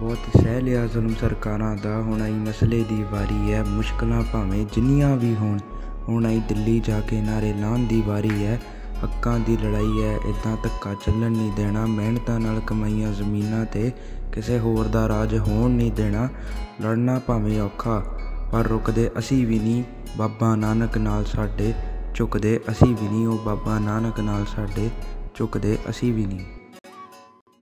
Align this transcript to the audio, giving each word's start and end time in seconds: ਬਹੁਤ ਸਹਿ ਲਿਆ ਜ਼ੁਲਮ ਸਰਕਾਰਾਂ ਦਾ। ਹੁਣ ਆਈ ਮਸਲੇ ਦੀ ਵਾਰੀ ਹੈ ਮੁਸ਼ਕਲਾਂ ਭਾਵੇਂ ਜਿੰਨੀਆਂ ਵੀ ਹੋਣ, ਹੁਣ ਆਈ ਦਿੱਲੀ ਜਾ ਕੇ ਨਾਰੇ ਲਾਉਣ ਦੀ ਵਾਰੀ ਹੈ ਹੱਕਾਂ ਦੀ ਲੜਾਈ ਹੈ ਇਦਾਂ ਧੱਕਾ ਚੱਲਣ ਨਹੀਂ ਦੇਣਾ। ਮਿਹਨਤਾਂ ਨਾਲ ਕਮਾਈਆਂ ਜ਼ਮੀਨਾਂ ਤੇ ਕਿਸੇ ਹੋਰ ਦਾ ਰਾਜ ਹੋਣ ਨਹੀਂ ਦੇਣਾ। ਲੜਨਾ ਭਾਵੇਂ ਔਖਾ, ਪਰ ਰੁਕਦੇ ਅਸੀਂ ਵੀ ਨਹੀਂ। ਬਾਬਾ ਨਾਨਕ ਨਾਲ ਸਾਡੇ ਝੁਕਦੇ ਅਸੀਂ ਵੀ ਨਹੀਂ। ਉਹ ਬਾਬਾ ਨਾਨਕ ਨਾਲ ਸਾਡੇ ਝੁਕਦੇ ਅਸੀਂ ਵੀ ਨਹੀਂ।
ਬਹੁਤ 0.00 0.42
ਸਹਿ 0.42 0.60
ਲਿਆ 0.60 0.86
ਜ਼ੁਲਮ 0.86 1.14
ਸਰਕਾਰਾਂ 1.20 1.74
ਦਾ। 1.76 1.96
ਹੁਣ 1.98 2.22
ਆਈ 2.22 2.32
ਮਸਲੇ 2.32 2.82
ਦੀ 2.88 3.02
ਵਾਰੀ 3.12 3.52
ਹੈ 3.52 3.62
ਮੁਸ਼ਕਲਾਂ 3.64 4.22
ਭਾਵੇਂ 4.32 4.64
ਜਿੰਨੀਆਂ 4.74 5.16
ਵੀ 5.16 5.34
ਹੋਣ, 5.34 5.58
ਹੁਣ 6.08 6.26
ਆਈ 6.26 6.40
ਦਿੱਲੀ 6.48 6.78
ਜਾ 6.80 7.00
ਕੇ 7.00 7.20
ਨਾਰੇ 7.20 7.52
ਲਾਉਣ 7.52 7.86
ਦੀ 7.86 8.02
ਵਾਰੀ 8.06 8.44
ਹੈ 8.44 8.60
ਹੱਕਾਂ 9.02 9.38
ਦੀ 9.38 9.56
ਲੜਾਈ 9.56 10.02
ਹੈ 10.02 10.14
ਇਦਾਂ 10.28 10.56
ਧੱਕਾ 10.62 10.94
ਚੱਲਣ 10.94 11.30
ਨਹੀਂ 11.30 11.52
ਦੇਣਾ। 11.52 11.84
ਮਿਹਨਤਾਂ 11.86 12.38
ਨਾਲ 12.40 12.60
ਕਮਾਈਆਂ 12.60 13.12
ਜ਼ਮੀਨਾਂ 13.12 13.64
ਤੇ 13.66 13.90
ਕਿਸੇ 14.32 14.58
ਹੋਰ 14.58 14.88
ਦਾ 14.88 15.08
ਰਾਜ 15.08 15.38
ਹੋਣ 15.38 15.70
ਨਹੀਂ 15.70 15.92
ਦੇਣਾ। 15.92 16.28
ਲੜਨਾ 16.82 17.18
ਭਾਵੇਂ 17.18 17.60
ਔਖਾ, 17.60 18.02
ਪਰ 18.52 18.68
ਰੁਕਦੇ 18.68 19.10
ਅਸੀਂ 19.18 19.46
ਵੀ 19.46 19.58
ਨਹੀਂ। 19.58 19.82
ਬਾਬਾ 20.18 20.54
ਨਾਨਕ 20.56 20.98
ਨਾਲ 20.98 21.24
ਸਾਡੇ 21.24 21.72
ਝੁਕਦੇ 22.14 22.58
ਅਸੀਂ 22.70 22.94
ਵੀ 22.94 23.08
ਨਹੀਂ। 23.08 23.26
ਉਹ 23.26 23.38
ਬਾਬਾ 23.38 23.78
ਨਾਨਕ 23.78 24.20
ਨਾਲ 24.20 24.44
ਸਾਡੇ 24.56 24.90
ਝੁਕਦੇ 25.34 25.78
ਅਸੀਂ 25.90 26.12
ਵੀ 26.14 26.26
ਨਹੀਂ। 26.26 26.61